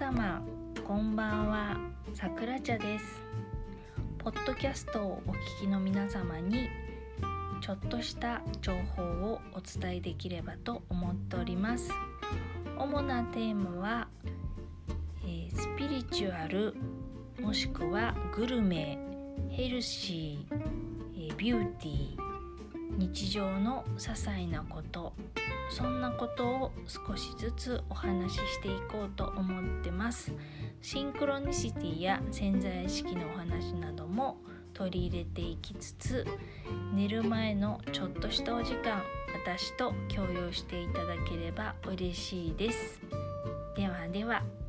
[0.00, 0.42] 様
[0.86, 1.76] こんばんは
[2.14, 3.04] さくら茶です。
[4.16, 6.70] ポッドキャストをお聞きの皆様に
[7.60, 11.90] ちょっとした情報をお伝えできればと思っております。
[12.78, 14.08] 主なテーマは、
[15.22, 16.74] えー、スピリチュアル
[17.38, 18.98] もしくはグルメ
[19.50, 20.54] ヘルシー、
[21.14, 22.29] えー、ビューティー
[23.00, 25.14] 日常の些細なこと
[25.70, 30.34] そんなことを少しずつお話ししていこうと思ってます。
[30.82, 34.36] シンクロニシティや潜在意識のお話なども
[34.74, 36.26] 取り入れていきつつ
[36.92, 39.02] 寝る前のちょっとしたお時間
[39.44, 43.00] 私と共有していただければ嬉しいです。
[43.76, 44.59] ではでは。